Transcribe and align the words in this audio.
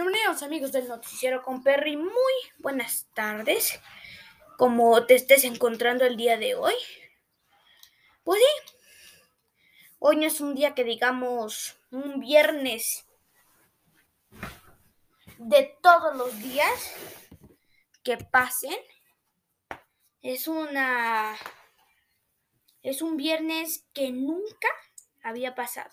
Bienvenidos 0.00 0.44
amigos 0.44 0.70
del 0.70 0.86
noticiero 0.86 1.42
con 1.42 1.64
Perry, 1.64 1.96
muy 1.96 2.32
buenas 2.58 3.08
tardes. 3.14 3.80
Como 4.56 5.04
te 5.06 5.16
estés 5.16 5.42
encontrando 5.42 6.04
el 6.04 6.16
día 6.16 6.38
de 6.38 6.54
hoy. 6.54 6.74
Pues 8.22 8.40
sí, 8.40 8.76
hoy 9.98 10.14
no 10.14 10.26
es 10.26 10.40
un 10.40 10.54
día 10.54 10.76
que 10.76 10.84
digamos 10.84 11.80
un 11.90 12.20
viernes 12.20 13.08
de 15.38 15.76
todos 15.82 16.16
los 16.16 16.38
días 16.38 16.94
que 18.04 18.18
pasen. 18.18 18.78
Es 20.22 20.46
una 20.46 21.36
es 22.84 23.02
un 23.02 23.16
viernes 23.16 23.84
que 23.92 24.12
nunca 24.12 24.68
había 25.24 25.56
pasado. 25.56 25.90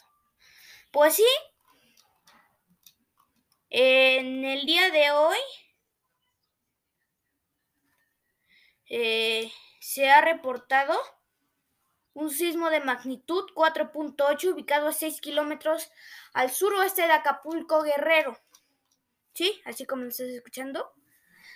Pues 0.91 1.15
sí, 1.15 1.25
en 3.78 4.46
el 4.46 4.66
día 4.66 4.89
de 4.89 5.12
hoy 5.12 5.38
eh, 8.89 9.52
se 9.82 10.10
ha 10.10 10.21
reportado 10.21 10.97
un 12.14 12.30
sismo 12.30 12.69
de 12.69 12.80
magnitud 12.80 13.43
4.8 13.54 14.54
ubicado 14.54 14.88
a 14.88 14.93
6 14.93 15.19
kilómetros 15.19 15.92
al 16.32 16.52
suroeste 16.52 17.02
de 17.02 17.11
Acapulco 17.11 17.82
Guerrero. 17.83 18.39
¿Sí? 19.33 19.61
Así 19.66 19.86
como 19.86 20.04
lo 20.04 20.07
estás 20.07 20.28
escuchando. 20.28 20.94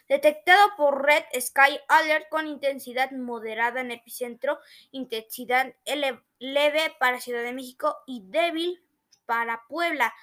Detectado 0.10 0.76
por 0.76 1.05
Red 1.05 1.24
Sky 1.40 1.80
Alert 1.88 2.27
con 2.27 2.48
intensidad 2.48 3.12
moderada 3.12 3.80
en 3.80 3.91
epicentro, 3.91 4.60
intensidad 4.91 5.74
leve 5.86 6.96
para 6.99 7.22
Ciudad 7.22 7.44
de 7.44 7.54
México 7.54 7.96
y 8.05 8.24
débil 8.26 8.84
para 9.26 9.63
Puebla. 9.70 10.13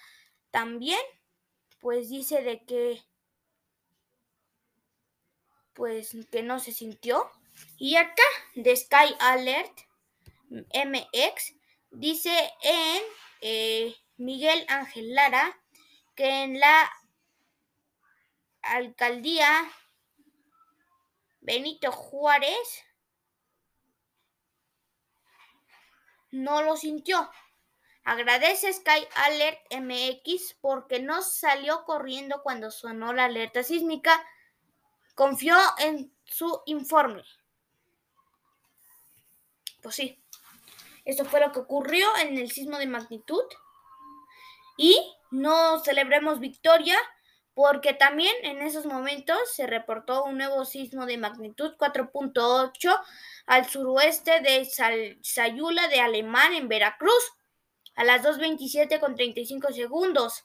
También 0.51 1.01
pues 1.81 2.09
dice 2.09 2.43
de 2.43 2.65
que 2.65 3.03
pues 5.73 6.17
que 6.31 6.43
no 6.43 6.59
se 6.59 6.73
sintió. 6.73 7.31
Y 7.79 7.97
acá 7.97 8.23
de 8.55 8.77
Sky 8.77 9.15
Alert 9.21 9.79
MX 10.51 11.55
dice 11.91 12.53
en 12.63 13.03
eh, 13.41 13.95
Miguel 14.17 14.65
Ángel 14.69 15.15
Lara 15.15 15.59
que 16.15 16.45
en 16.45 16.59
la 16.59 16.91
alcaldía 18.63 19.71
Benito 21.41 21.93
Juárez 21.93 22.85
no 26.31 26.63
lo 26.63 26.77
sintió. 26.77 27.31
Agradece 28.07 28.73
Sky 28.73 29.05
Alert 29.17 29.59
MX 29.73 30.55
porque 30.61 31.01
no 31.01 31.23
salió 31.23 31.85
corriendo 31.85 32.41
cuando 32.45 32.71
sonó 32.71 33.13
la 33.13 33.25
alerta 33.25 33.65
sísmica. 33.65 34.25
Confió 35.17 35.57
en 35.79 36.15
su 36.25 36.63
informe. 36.67 37.25
Pues 39.83 39.97
sí, 39.97 40.23
esto 41.05 41.25
fue 41.25 41.41
lo 41.41 41.51
que 41.51 41.59
ocurrió 41.59 42.07
en 42.19 42.39
el 42.39 42.53
sismo 42.53 42.79
de 42.79 42.87
magnitud. 42.87 43.43
Y 44.77 45.13
no 45.33 45.81
celebremos 45.81 46.39
victoria 46.39 46.97
porque 47.55 47.93
también 47.93 48.37
en 48.45 48.63
esos 48.63 48.87
momentos 48.87 49.37
se 49.53 49.67
reportó 49.67 50.23
un 50.23 50.39
nuevo 50.39 50.65
sismo 50.65 51.07
de 51.07 51.19
magnitud 51.19 51.75
4.8 51.77 53.03
al 53.47 53.69
suroeste 53.69 54.41
de 54.43 54.65
Sayula 55.23 55.89
de 55.89 56.01
Alemán 56.01 56.53
en 56.53 56.69
Veracruz 56.69 57.36
a 57.97 58.05
las 58.05 58.23
2.27 58.23 59.01
con 59.01 59.17
35 59.17 59.73
segundos. 59.73 60.45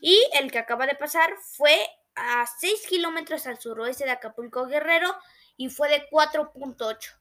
Y 0.00 0.18
el 0.34 0.50
que 0.50 0.58
acaba 0.58 0.86
de 0.86 0.94
pasar 0.94 1.34
fue 1.56 1.76
a 2.14 2.46
6 2.58 2.86
kilómetros 2.88 3.46
al 3.46 3.60
suroeste 3.60 4.04
de 4.04 4.10
Acapulco 4.10 4.66
Guerrero 4.66 5.14
y 5.56 5.68
fue 5.68 5.88
de 5.88 6.08
4.8. 6.10 7.18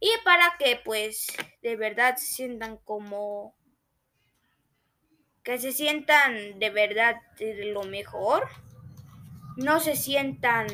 Y 0.00 0.10
para 0.22 0.54
que 0.58 0.80
pues 0.84 1.28
de 1.62 1.76
verdad 1.76 2.16
se 2.16 2.26
sientan 2.26 2.76
como... 2.78 3.56
que 5.42 5.58
se 5.58 5.72
sientan 5.72 6.58
de 6.58 6.70
verdad 6.70 7.16
de 7.38 7.66
lo 7.72 7.84
mejor. 7.84 8.48
No 9.56 9.80
se 9.80 9.96
sientan, 9.96 10.66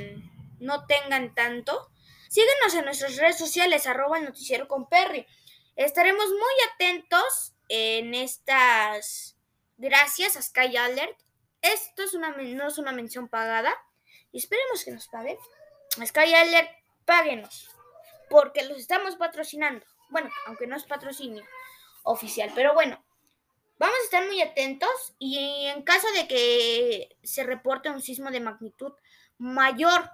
no 0.59 0.87
tengan 0.87 1.35
tanto. 1.35 1.91
Síguenos 2.29 2.75
en 2.75 2.85
nuestras 2.87 3.17
redes 3.17 3.39
sociales, 3.39 3.87
arroba 3.87 4.19
el 4.19 4.25
noticiero 4.25 4.67
con 4.67 4.89
Perry. 4.89 5.27
Estaremos 5.77 6.29
muy 6.29 6.55
atentos 6.75 7.55
en 7.69 8.15
estas. 8.15 9.37
Gracias 9.77 10.37
a 10.37 10.43
Sky 10.43 10.77
Alert. 10.77 11.19
Esto 11.63 12.03
es 12.03 12.15
una, 12.15 12.31
no 12.31 12.69
es 12.69 12.79
una 12.79 12.93
mención 12.93 13.29
pagada. 13.29 13.73
Y 14.33 14.39
esperemos 14.39 14.85
que 14.85 14.91
nos 14.91 15.09
paguen. 15.09 15.39
Sky 16.05 16.35
Alert, 16.35 16.71
páguenos. 17.05 17.71
Porque 18.29 18.65
los 18.65 18.79
estamos 18.79 19.17
patrocinando. 19.17 19.85
Bueno, 20.11 20.31
aunque 20.47 20.67
no 20.67 20.77
es 20.77 20.85
patrocinio 20.85 21.45
oficial. 22.03 22.51
Pero 22.55 22.75
bueno, 22.75 23.03
vamos 23.79 23.97
a 24.01 24.05
estar 24.05 24.27
muy 24.27 24.43
atentos. 24.43 25.15
Y 25.19 25.67
en 25.67 25.83
caso 25.83 26.11
de 26.13 26.29
que 26.29 27.17
se 27.23 27.45
reporte 27.45 27.91
un 27.91 28.03
sismo 28.03 28.31
de 28.31 28.41
magnitud 28.41 28.93
mayor 29.39 30.11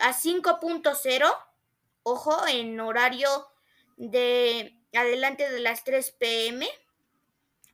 a 0.00 0.12
5.0, 0.12 1.36
ojo, 2.02 2.46
en 2.48 2.80
horario 2.80 3.51
de 4.08 4.76
adelante 4.92 5.48
de 5.48 5.60
las 5.60 5.84
3 5.84 6.10
pm 6.18 6.68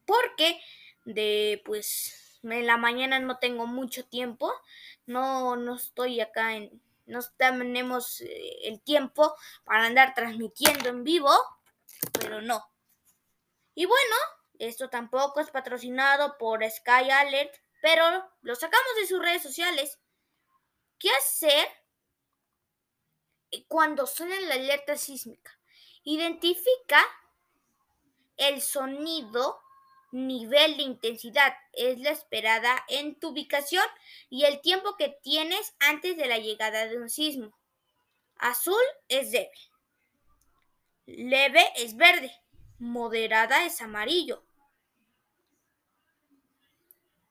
porque 0.04 0.60
de 1.04 1.62
pues 1.64 2.38
en 2.42 2.66
la 2.66 2.76
mañana 2.76 3.18
no 3.18 3.38
tengo 3.38 3.66
mucho 3.66 4.06
tiempo, 4.06 4.52
no, 5.06 5.56
no 5.56 5.76
estoy 5.76 6.20
acá 6.20 6.54
en, 6.54 6.82
no 7.06 7.20
tenemos 7.36 8.20
eh, 8.20 8.68
el 8.68 8.80
tiempo 8.80 9.34
para 9.64 9.86
andar 9.86 10.14
transmitiendo 10.14 10.88
en 10.88 11.04
vivo, 11.04 11.30
pero 12.12 12.40
no. 12.42 12.70
Y 13.74 13.86
bueno, 13.86 14.16
esto 14.58 14.88
tampoco 14.90 15.40
es 15.40 15.50
patrocinado 15.50 16.36
por 16.38 16.62
Sky 16.68 17.10
Alert, 17.10 17.54
pero 17.80 18.30
lo 18.42 18.54
sacamos 18.54 18.96
de 19.00 19.06
sus 19.06 19.20
redes 19.20 19.42
sociales. 19.42 19.98
¿Qué 20.98 21.10
hacer 21.10 21.68
cuando 23.66 24.06
suena 24.06 24.38
la 24.40 24.54
alerta 24.54 24.96
sísmica? 24.96 25.57
Identifica 26.10 27.04
el 28.38 28.62
sonido, 28.62 29.60
nivel 30.10 30.78
de 30.78 30.84
intensidad, 30.84 31.52
es 31.74 31.98
la 31.98 32.08
esperada 32.12 32.82
en 32.88 33.20
tu 33.20 33.28
ubicación 33.28 33.84
y 34.30 34.44
el 34.46 34.62
tiempo 34.62 34.96
que 34.96 35.10
tienes 35.22 35.74
antes 35.80 36.16
de 36.16 36.26
la 36.26 36.38
llegada 36.38 36.86
de 36.86 36.96
un 36.96 37.10
sismo. 37.10 37.54
Azul 38.38 38.82
es 39.08 39.32
débil. 39.32 39.70
Leve 41.04 41.62
es 41.76 41.94
verde. 41.94 42.32
Moderada 42.78 43.66
es 43.66 43.82
amarillo. 43.82 44.42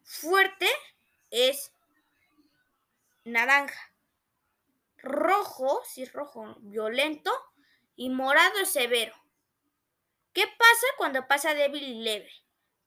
Fuerte 0.04 0.70
es 1.32 1.72
naranja. 3.24 3.92
Rojo, 5.00 5.82
si 5.84 6.04
es 6.04 6.14
rojo, 6.14 6.58
violento, 6.60 7.32
y 7.98 8.10
morado 8.10 8.64
severo. 8.66 9.14
¿Qué 10.32 10.46
pasa 10.48 10.88
cuando 10.98 11.28
pasa 11.28 11.54
débil 11.54 11.84
y 11.84 11.96
leve? 11.96 12.32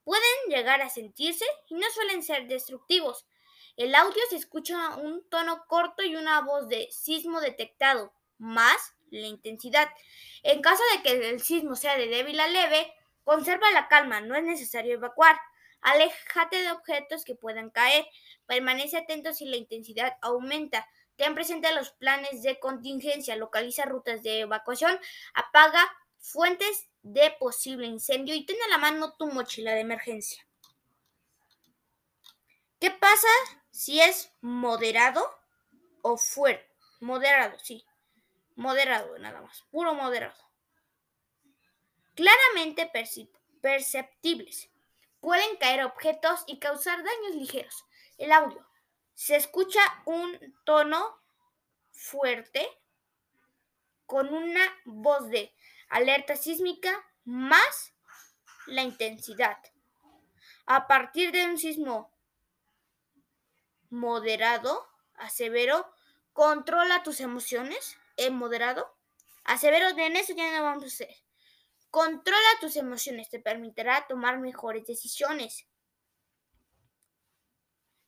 Pueden 0.04 0.22
llegar 0.48 0.80
a 0.80 0.88
sentirse 0.88 1.44
y 1.68 1.74
no 1.74 1.86
suelen 1.90 2.22
ser 2.22 2.46
destructivos. 2.46 3.26
El 3.76 3.94
audio 3.94 4.22
se 4.30 4.36
escucha 4.36 4.96
un 4.96 5.28
tono 5.28 5.64
corto 5.66 6.02
y 6.02 6.16
una 6.16 6.40
voz 6.40 6.68
de 6.68 6.88
sismo 6.90 7.40
detectado, 7.40 8.12
más 8.38 8.94
la 9.10 9.26
intensidad. 9.26 9.88
En 10.42 10.62
caso 10.62 10.82
de 10.94 11.02
que 11.02 11.30
el 11.30 11.40
sismo 11.40 11.74
sea 11.74 11.98
de 11.98 12.06
débil 12.06 12.38
a 12.40 12.48
leve, 12.48 12.92
conserva 13.24 13.70
la 13.72 13.88
calma, 13.88 14.20
no 14.20 14.36
es 14.36 14.44
necesario 14.44 14.94
evacuar. 14.94 15.38
Aléjate 15.80 16.62
de 16.62 16.70
objetos 16.70 17.24
que 17.24 17.34
puedan 17.34 17.70
caer. 17.70 18.06
Permanece 18.46 18.96
atento 18.96 19.32
si 19.32 19.46
la 19.46 19.56
intensidad 19.56 20.16
aumenta. 20.20 20.88
Ten 21.20 21.34
presente 21.34 21.70
los 21.74 21.90
planes 21.90 22.42
de 22.42 22.58
contingencia, 22.58 23.36
localiza 23.36 23.84
rutas 23.84 24.22
de 24.22 24.40
evacuación, 24.40 24.98
apaga 25.34 25.86
fuentes 26.16 26.88
de 27.02 27.30
posible 27.38 27.86
incendio 27.86 28.34
y 28.34 28.46
ten 28.46 28.56
a 28.64 28.68
la 28.68 28.78
mano 28.78 29.12
tu 29.18 29.26
mochila 29.26 29.72
de 29.72 29.80
emergencia. 29.80 30.48
¿Qué 32.80 32.90
pasa 32.90 33.28
si 33.70 34.00
es 34.00 34.32
moderado 34.40 35.22
o 36.00 36.16
fuerte? 36.16 36.66
Moderado, 37.00 37.58
sí. 37.58 37.84
Moderado 38.56 39.18
nada 39.18 39.42
más, 39.42 39.62
puro 39.70 39.92
moderado. 39.92 40.42
Claramente 42.14 42.90
perceptibles. 43.60 44.70
Pueden 45.20 45.54
caer 45.58 45.84
objetos 45.84 46.44
y 46.46 46.58
causar 46.58 47.04
daños 47.04 47.34
ligeros. 47.34 47.84
El 48.16 48.32
audio 48.32 48.69
se 49.20 49.36
escucha 49.36 49.80
un 50.06 50.56
tono 50.64 51.20
fuerte 51.90 52.66
con 54.06 54.32
una 54.32 54.62
voz 54.86 55.28
de 55.28 55.54
alerta 55.90 56.36
sísmica 56.36 57.06
más 57.26 57.92
la 58.64 58.80
intensidad. 58.80 59.58
A 60.64 60.86
partir 60.86 61.32
de 61.32 61.44
un 61.44 61.58
sismo 61.58 62.10
moderado 63.90 64.88
a 65.16 65.28
severo, 65.28 65.92
controla 66.32 67.02
tus 67.02 67.20
emociones, 67.20 67.98
en 68.16 68.34
moderado, 68.34 68.96
a 69.44 69.58
severo, 69.58 69.88
en 69.98 70.16
eso 70.16 70.32
ya 70.32 70.50
no 70.56 70.64
vamos 70.64 70.84
a 70.84 70.86
hacer. 70.86 71.14
Controla 71.90 72.48
tus 72.58 72.74
emociones, 72.76 73.28
te 73.28 73.38
permitirá 73.38 74.06
tomar 74.06 74.38
mejores 74.38 74.86
decisiones. 74.86 75.66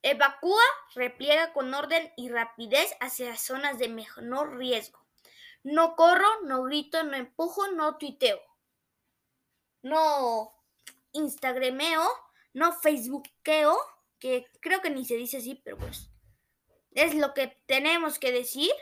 Evacúa, 0.02 0.62
repliega 0.94 1.52
con 1.52 1.72
orden 1.72 2.12
y 2.16 2.28
rapidez 2.28 2.94
hacia 3.00 3.37
zonas 3.37 3.78
de 3.78 3.88
menor 3.88 4.56
riesgo. 4.56 5.00
No 5.62 5.94
corro, 5.94 6.43
no 6.43 6.64
grito, 6.64 7.02
no 7.04 7.16
empujo, 7.16 7.69
no 7.69 7.96
tuiteo. 7.99 8.40
No 9.82 10.52
instagrameo, 11.12 12.08
no 12.52 12.72
facebookeo, 12.72 13.78
que 14.19 14.46
creo 14.60 14.81
que 14.81 14.90
ni 14.90 15.04
se 15.04 15.14
dice 15.14 15.38
así, 15.38 15.60
pero 15.64 15.78
pues 15.78 16.08
es 16.93 17.14
lo 17.14 17.32
que 17.34 17.48
tenemos 17.66 18.19
que 18.19 18.32
decir. 18.32 18.72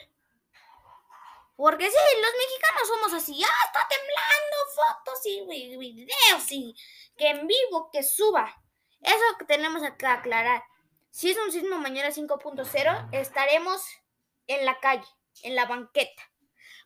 Porque 1.57 1.91
sí, 1.91 1.97
los 2.23 2.33
mexicanos 2.39 2.89
somos 2.89 3.13
así, 3.13 3.39
ya 3.39 3.47
está 3.67 3.87
temblando, 3.89 4.57
fotos 4.75 5.27
y 5.27 5.77
videos 5.77 6.53
y 6.53 6.75
que 7.17 7.29
en 7.29 7.47
vivo, 7.47 7.91
que 7.93 8.03
suba. 8.03 8.55
Eso 9.03 9.25
que 9.39 9.45
tenemos 9.45 9.83
que 9.99 10.07
aclarar. 10.07 10.63
Si 11.11 11.31
es 11.31 11.37
un 11.39 11.51
sismo 11.51 11.79
mañana 11.79 12.11
5.0, 12.11 13.09
estaremos 13.13 13.85
en 14.47 14.65
la 14.65 14.79
calle, 14.79 15.07
en 15.43 15.57
la 15.57 15.67
banqueta, 15.67 16.23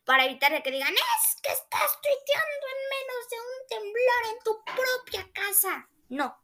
para 0.05 0.25
evitar 0.25 0.63
que 0.63 0.71
digan, 0.71 0.93
es 0.93 1.41
que 1.43 1.53
estás 1.53 2.01
tuiteando 2.01 2.67
en 2.73 2.89
menos 2.91 3.29
de 3.31 3.37
un 3.41 3.67
temblor 3.69 4.25
en 4.33 4.39
tu 4.43 4.65
propia 4.65 5.33
casa. 5.33 5.89
No, 6.09 6.43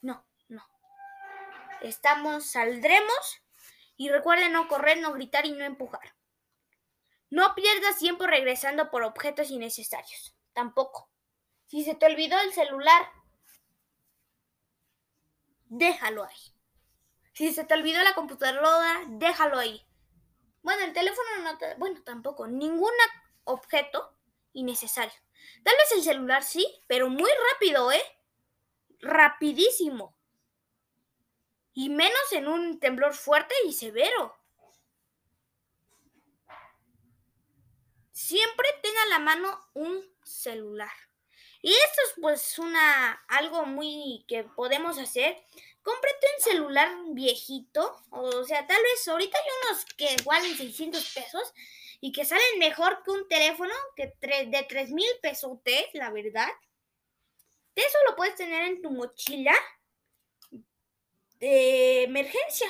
no, 0.00 0.26
no. 0.48 0.68
Estamos, 1.82 2.46
saldremos 2.46 3.42
y 3.96 4.08
recuerden 4.10 4.52
no 4.52 4.66
correr, 4.66 4.98
no 4.98 5.12
gritar 5.12 5.46
y 5.46 5.52
no 5.52 5.64
empujar. 5.64 6.16
No 7.30 7.54
pierdas 7.54 7.98
tiempo 7.98 8.26
regresando 8.26 8.90
por 8.90 9.04
objetos 9.04 9.50
innecesarios. 9.50 10.36
Tampoco. 10.52 11.08
Si 11.66 11.84
se 11.84 11.94
te 11.94 12.06
olvidó 12.06 12.38
el 12.40 12.52
celular, 12.52 13.08
déjalo 15.68 16.24
ahí. 16.24 16.52
Si 17.42 17.52
se 17.52 17.64
te 17.64 17.74
olvidó 17.74 18.00
la 18.04 18.14
computadora, 18.14 19.02
déjalo 19.08 19.58
ahí. 19.58 19.84
Bueno, 20.62 20.84
el 20.84 20.92
teléfono 20.92 21.28
no 21.42 21.58
te... 21.58 21.74
Bueno, 21.74 22.00
tampoco. 22.04 22.46
Ningún 22.46 22.92
objeto 23.42 24.16
innecesario. 24.52 25.18
Tal 25.64 25.74
vez 25.76 25.90
el 25.90 26.04
celular 26.04 26.44
sí, 26.44 26.64
pero 26.86 27.08
muy 27.08 27.28
rápido, 27.50 27.90
¿eh? 27.90 28.04
Rapidísimo. 29.00 30.14
Y 31.72 31.88
menos 31.88 32.30
en 32.30 32.46
un 32.46 32.78
temblor 32.78 33.12
fuerte 33.12 33.56
y 33.66 33.72
severo. 33.72 34.36
siempre 38.12 38.68
tenga 38.82 39.02
a 39.02 39.06
la 39.06 39.18
mano 39.18 39.68
un 39.74 40.00
celular. 40.22 40.92
Y 41.60 41.72
esto 41.72 42.02
es 42.06 42.14
pues 42.20 42.58
una 42.58 43.12
algo 43.28 43.66
muy 43.66 44.24
que 44.28 44.44
podemos 44.44 44.96
hacer. 44.98 45.42
Cómprate 45.82 46.26
un 46.36 46.42
celular 46.44 46.90
viejito, 47.10 48.04
o 48.10 48.44
sea, 48.44 48.66
tal 48.66 48.80
vez 48.82 49.08
ahorita 49.08 49.36
hay 49.36 49.44
unos 49.62 49.84
que 49.96 50.16
valen 50.24 50.56
600 50.56 51.12
pesos 51.12 51.52
y 52.00 52.12
que 52.12 52.24
salen 52.24 52.58
mejor 52.58 53.02
que 53.04 53.10
un 53.10 53.26
teléfono 53.28 53.74
que 53.96 54.14
de 54.20 54.66
3 54.68 54.90
mil 54.90 55.08
pesos, 55.20 55.58
la 55.94 56.10
verdad. 56.10 56.48
Eso 57.74 57.98
lo 58.08 58.16
puedes 58.16 58.36
tener 58.36 58.62
en 58.62 58.82
tu 58.82 58.90
mochila 58.90 59.54
de 61.38 62.04
emergencia. 62.04 62.68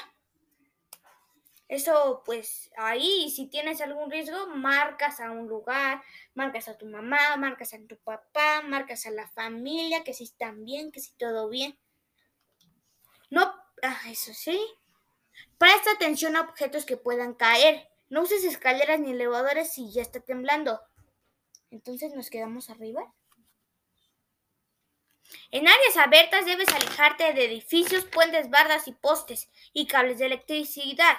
Eso, 1.69 2.23
pues 2.27 2.71
ahí, 2.77 3.31
si 3.31 3.47
tienes 3.47 3.81
algún 3.81 4.11
riesgo, 4.11 4.47
marcas 4.49 5.21
a 5.21 5.31
un 5.31 5.49
lugar, 5.49 6.03
marcas 6.35 6.69
a 6.69 6.77
tu 6.77 6.85
mamá, 6.85 7.37
marcas 7.39 7.73
a 7.73 7.79
tu 7.87 7.97
papá, 7.97 8.61
marcas 8.63 9.07
a 9.07 9.11
la 9.11 9.27
familia, 9.31 10.05
que 10.05 10.13
si 10.13 10.25
están 10.25 10.65
bien, 10.67 10.93
que 10.93 11.01
si 11.01 11.13
todo 11.15 11.49
bien. 11.49 11.79
No, 13.33 13.51
ah, 13.83 13.99
eso 14.11 14.35
sí. 14.35 14.61
Presta 15.57 15.93
atención 15.93 16.37
a 16.37 16.43
objetos 16.43 16.85
que 16.85 16.99
puedan 16.99 17.33
caer. 17.33 17.89
No 18.11 18.21
uses 18.21 18.45
escaleras 18.45 19.01
ni 19.01 19.13
elevadores 19.13 19.73
si 19.73 19.91
ya 19.91 20.03
está 20.03 20.21
temblando. 20.21 20.79
Entonces 21.71 22.13
nos 22.15 22.29
quedamos 22.29 22.69
arriba. 22.69 23.11
En 25.51 25.67
áreas 25.67 25.97
abiertas 25.97 26.45
debes 26.45 26.69
alejarte 26.69 27.33
de 27.33 27.47
edificios, 27.47 28.05
puentes, 28.05 28.51
bardas 28.51 28.87
y 28.87 28.93
postes 28.93 29.49
y 29.73 29.87
cables 29.87 30.19
de 30.19 30.27
electricidad. 30.27 31.17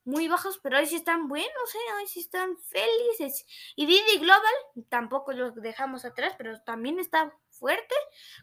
muy 0.07 0.27
bajos, 0.29 0.57
pero 0.63 0.77
hoy 0.77 0.87
sí 0.87 0.95
están 0.95 1.27
buenos, 1.27 1.75
¿eh? 1.75 1.93
hoy 1.99 2.07
sí 2.07 2.21
están 2.21 2.57
felices. 2.57 3.45
Y 3.75 3.85
Didi 3.85 4.19
Global, 4.19 4.53
tampoco 4.87 5.33
lo 5.33 5.51
dejamos 5.51 6.05
atrás, 6.05 6.33
pero 6.37 6.57
también 6.61 6.97
está 6.97 7.37
fuerte, 7.49 7.93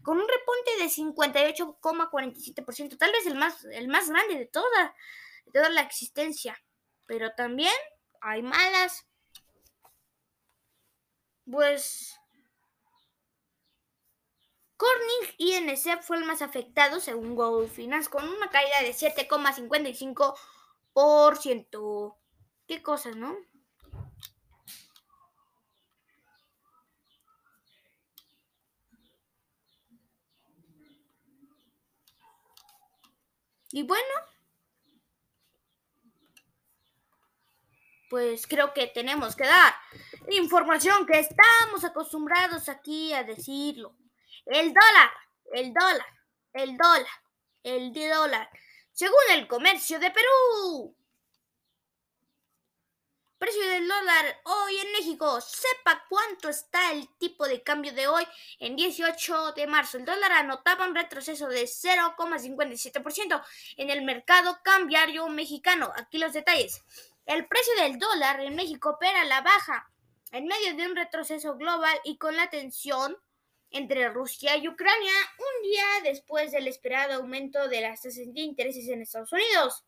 con 0.02 0.18
un 0.18 0.28
repunte 0.28 0.76
de 0.78 0.90
58,47%, 0.90 2.98
tal 2.98 3.12
vez 3.12 3.26
el 3.26 3.36
más, 3.36 3.64
el 3.64 3.88
más 3.88 4.10
grande 4.10 4.34
de 4.34 4.44
toda, 4.44 4.94
toda 5.54 5.70
la 5.70 5.80
existencia. 5.80 6.62
Pero 7.06 7.34
también 7.34 7.72
hay 8.20 8.42
malas. 8.42 9.06
Pues 11.50 12.20
Corning 14.76 15.34
INC 15.38 16.02
fue 16.02 16.18
el 16.18 16.26
más 16.26 16.42
afectado 16.42 17.00
según 17.00 17.34
Google 17.34 17.68
Finance 17.68 18.10
con 18.10 18.28
una 18.28 18.50
caída 18.50 18.82
de 18.82 18.92
7,55% 18.92 20.36
por 20.94 21.36
ciento. 21.36 22.16
¿Qué 22.66 22.82
cosas, 22.82 23.16
no? 23.16 23.36
Y 33.72 33.82
bueno, 33.82 34.14
pues 38.08 38.46
creo 38.46 38.72
que 38.72 38.86
tenemos 38.86 39.34
que 39.34 39.44
dar 39.44 39.74
información 40.30 41.04
que 41.06 41.18
estamos 41.18 41.82
acostumbrados 41.82 42.68
aquí 42.68 43.12
a 43.12 43.24
decirlo. 43.24 43.96
El 44.46 44.72
dólar, 44.72 45.10
el 45.52 45.74
dólar, 45.74 46.06
el 46.52 46.76
dólar, 46.76 47.06
el 47.64 47.92
dólar 47.92 48.48
según 48.94 49.18
el 49.32 49.48
comercio 49.48 49.98
de 49.98 50.10
Perú. 50.10 50.96
Precio 53.36 53.68
del 53.68 53.86
dólar 53.88 54.40
hoy 54.44 54.78
en 54.78 54.92
México. 54.92 55.40
Sepa 55.40 56.06
cuánto 56.08 56.48
está 56.48 56.92
el 56.92 57.08
tipo 57.18 57.46
de 57.46 57.62
cambio 57.62 57.92
de 57.92 58.06
hoy 58.06 58.26
en 58.60 58.76
18 58.76 59.52
de 59.52 59.66
marzo. 59.66 59.98
El 59.98 60.04
dólar 60.04 60.32
anotaba 60.32 60.86
un 60.86 60.94
retroceso 60.94 61.48
de 61.48 61.64
0,57% 61.64 63.44
en 63.76 63.90
el 63.90 64.02
mercado 64.02 64.60
cambiario 64.62 65.28
mexicano. 65.28 65.92
Aquí 65.96 66.18
los 66.18 66.32
detalles. 66.32 66.82
El 67.26 67.46
precio 67.48 67.74
del 67.74 67.98
dólar 67.98 68.40
en 68.40 68.54
México 68.54 68.90
opera 68.90 69.22
a 69.22 69.24
la 69.24 69.40
baja 69.40 69.90
en 70.30 70.46
medio 70.46 70.76
de 70.76 70.86
un 70.86 70.96
retroceso 70.96 71.56
global 71.56 71.98
y 72.04 72.16
con 72.16 72.36
la 72.36 72.48
tensión 72.48 73.18
entre 73.74 74.08
Rusia 74.08 74.56
y 74.56 74.66
Ucrania 74.68 75.12
un 75.38 75.62
día 75.68 75.84
después 76.04 76.52
del 76.52 76.68
esperado 76.68 77.14
aumento 77.14 77.66
de 77.68 77.80
las 77.80 78.02
tasas 78.02 78.32
de 78.32 78.40
intereses 78.40 78.86
en 78.88 79.02
Estados 79.02 79.32
Unidos. 79.32 79.84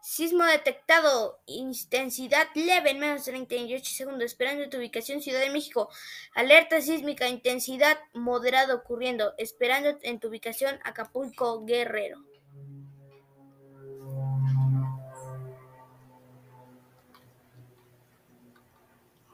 Sismo 0.00 0.44
detectado, 0.44 1.42
intensidad 1.46 2.50
leve 2.54 2.90
en 2.90 3.00
menos 3.00 3.24
de 3.24 3.32
38 3.32 3.84
segundos, 3.84 4.26
esperando 4.26 4.68
tu 4.68 4.76
ubicación 4.76 5.20
Ciudad 5.20 5.40
de 5.40 5.50
México. 5.50 5.88
Alerta 6.36 6.80
sísmica, 6.80 7.28
intensidad 7.28 7.98
moderada 8.12 8.76
ocurriendo, 8.76 9.34
esperando 9.38 9.98
en 10.02 10.20
tu 10.20 10.28
ubicación 10.28 10.78
Acapulco 10.84 11.64
Guerrero. 11.64 12.31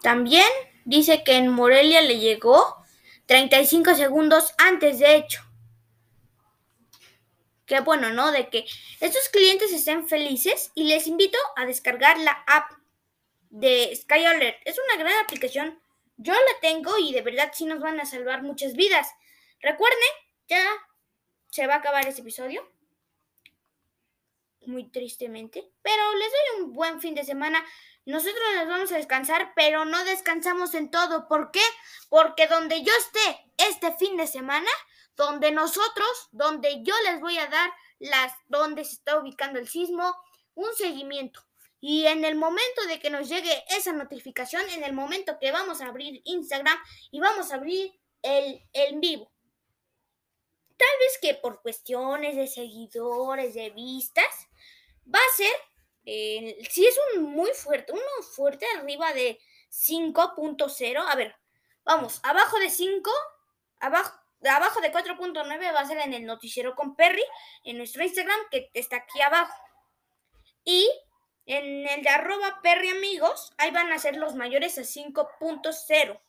También 0.03 0.47
dice 0.85 1.23
que 1.25 1.35
en 1.35 1.49
Morelia 1.49 2.01
le 2.03 2.19
llegó 2.19 2.77
35 3.27 3.95
segundos 3.95 4.55
antes 4.59 4.99
de 4.99 5.17
hecho. 5.17 5.43
Qué 7.67 7.81
bueno, 7.81 8.11
¿no? 8.11 8.33
De 8.33 8.49
que 8.49 8.65
estos 9.01 9.29
clientes 9.29 9.73
estén 9.73 10.09
felices 10.09 10.73
y 10.75 10.85
les 10.85 11.07
invito 11.07 11.39
a 11.57 11.67
descargar 11.67 12.19
la 12.19 12.43
app 12.47 12.73
de 13.51 13.95
Sky 13.95 14.25
Alert. 14.25 14.57
Es 14.65 14.79
una 14.79 15.03
gran 15.03 15.23
aplicación. 15.23 15.79
Yo 16.17 16.33
la 16.33 16.61
tengo 16.63 16.97
y 16.99 17.13
de 17.13 17.23
verdad 17.23 17.51
sí 17.53 17.67
nos 17.67 17.81
van 17.81 18.01
a 18.01 18.07
salvar 18.07 18.43
muchas 18.43 18.75
vidas. 18.75 19.09
Recuerden, 19.61 19.99
ya 20.49 20.65
se 21.51 21.67
va 21.67 21.75
a 21.75 21.79
acabar 21.79 22.07
este 22.07 22.23
episodio 22.23 22.67
muy 24.69 24.85
tristemente, 24.91 25.71
pero 25.83 26.15
les 26.15 26.29
doy 26.31 26.65
un 26.65 26.73
buen 26.73 27.01
fin 27.01 27.15
de 27.15 27.25
semana. 27.25 27.65
Nosotros 28.09 28.43
nos 28.55 28.69
vamos 28.69 28.91
a 28.91 28.97
descansar, 28.97 29.53
pero 29.55 29.85
no 29.85 30.03
descansamos 30.07 30.73
en 30.73 30.91
todo. 30.91 31.29
¿Por 31.29 31.51
qué? 31.51 31.61
Porque 32.09 32.47
donde 32.47 32.83
yo 32.83 32.91
esté 32.97 33.53
este 33.59 33.93
fin 33.99 34.17
de 34.17 34.27
semana, 34.27 34.71
donde 35.15 35.51
nosotros, 35.51 36.09
donde 36.33 36.83
yo 36.83 36.95
les 37.05 37.21
voy 37.21 37.37
a 37.37 37.49
dar 37.49 37.71
las 37.99 38.33
donde 38.47 38.87
se 38.87 38.95
está 38.95 39.19
ubicando 39.19 39.59
el 39.59 39.69
sismo, 39.69 40.17
un 40.55 40.73
seguimiento. 40.75 41.45
Y 41.81 42.07
en 42.07 42.25
el 42.25 42.35
momento 42.35 42.87
de 42.89 42.99
que 42.99 43.11
nos 43.11 43.29
llegue 43.29 43.63
esa 43.77 43.93
notificación, 43.93 44.67
en 44.71 44.85
el 44.85 44.95
momento 44.95 45.37
que 45.39 45.53
vamos 45.53 45.83
a 45.83 45.89
abrir 45.89 46.23
Instagram 46.25 46.79
y 47.11 47.21
vamos 47.21 47.53
a 47.53 47.57
abrir 47.57 47.93
el 48.23 48.67
en 48.73 49.01
vivo. 49.01 49.31
Tal 50.79 50.99
vez 50.99 51.19
que 51.21 51.35
por 51.35 51.61
cuestiones 51.61 52.37
de 52.37 52.47
seguidores, 52.47 53.53
de 53.53 53.69
vistas, 53.69 54.49
va 55.15 55.19
a 55.19 55.37
ser, 55.37 55.53
eh, 56.11 56.57
si 56.71 56.87
es 56.87 56.99
un 57.15 57.25
muy 57.25 57.51
fuerte, 57.51 57.93
uno 57.93 58.03
fuerte 58.35 58.65
arriba 58.79 59.13
de 59.13 59.39
5.0, 59.71 61.05
a 61.07 61.15
ver, 61.15 61.37
vamos, 61.85 62.21
abajo 62.23 62.59
de 62.59 62.71
5, 62.71 63.11
abajo, 63.81 64.19
abajo 64.43 64.81
de 64.81 64.91
4.9 64.91 65.75
va 65.75 65.81
a 65.81 65.87
ser 65.87 65.99
en 65.99 66.15
el 66.15 66.25
noticiero 66.25 66.75
con 66.75 66.97
Perry, 66.97 67.23
en 67.63 67.77
nuestro 67.77 68.03
Instagram, 68.03 68.41
que 68.51 68.71
está 68.73 68.97
aquí 68.97 69.21
abajo. 69.21 69.53
Y 70.65 70.91
en 71.45 71.87
el 71.87 72.03
de 72.03 72.09
arroba 72.09 72.61
Perry 72.63 72.89
amigos, 72.89 73.53
ahí 73.59 73.71
van 73.71 73.93
a 73.93 73.99
ser 73.99 74.17
los 74.17 74.35
mayores 74.35 74.79
a 74.79 74.85
5.0 74.85 76.21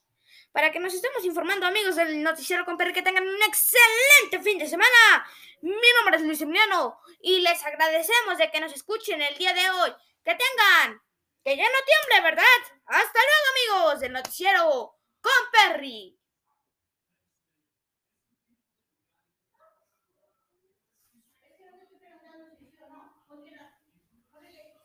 para 0.51 0.71
que 0.71 0.79
nos 0.79 0.93
estemos 0.93 1.23
informando, 1.25 1.65
amigos 1.65 1.95
del 1.95 2.21
Noticiero 2.23 2.65
con 2.65 2.77
Perry, 2.77 2.93
que 2.93 3.01
tengan 3.01 3.27
un 3.27 3.41
excelente 3.43 4.39
fin 4.41 4.57
de 4.57 4.67
semana. 4.67 5.25
Mi 5.61 5.71
nombre 5.97 6.17
es 6.17 6.23
Luis 6.23 6.41
Emiliano 6.41 6.99
y 7.21 7.39
les 7.39 7.63
agradecemos 7.65 8.37
de 8.37 8.51
que 8.51 8.59
nos 8.59 8.73
escuchen 8.73 9.21
el 9.21 9.37
día 9.37 9.53
de 9.53 9.69
hoy. 9.69 9.91
Que 10.23 10.35
tengan, 10.35 11.01
que 11.43 11.55
ya 11.55 11.63
no 11.63 11.77
tiemble, 11.85 12.29
¿verdad? 12.29 12.43
Hasta 12.85 13.19
luego, 13.19 13.83
amigos 13.83 13.99
del 14.01 14.13
Noticiero 14.13 14.95
con 15.21 15.51
Perry. 15.51 16.18